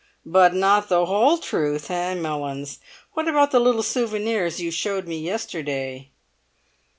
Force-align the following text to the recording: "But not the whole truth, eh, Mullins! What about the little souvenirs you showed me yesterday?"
"But 0.25 0.55
not 0.55 0.89
the 0.89 1.05
whole 1.05 1.37
truth, 1.37 1.91
eh, 1.91 2.15
Mullins! 2.15 2.79
What 3.13 3.27
about 3.27 3.51
the 3.51 3.59
little 3.59 3.83
souvenirs 3.83 4.59
you 4.59 4.71
showed 4.71 5.07
me 5.07 5.19
yesterday?" 5.19 6.09